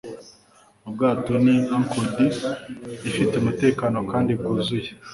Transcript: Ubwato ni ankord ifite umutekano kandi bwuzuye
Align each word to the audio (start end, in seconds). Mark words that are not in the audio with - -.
Ubwato 0.87 1.31
ni 1.43 1.55
ankord 1.75 2.17
ifite 3.09 3.33
umutekano 3.37 3.97
kandi 4.11 4.31
bwuzuye 4.39 4.89